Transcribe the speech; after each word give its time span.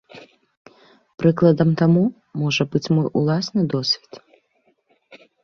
Прыкладам 1.23 1.69
таму 1.81 2.03
можа 2.45 2.63
быць 2.73 2.91
мой 2.99 3.07
уласны 3.23 3.61
досвед. 3.77 4.11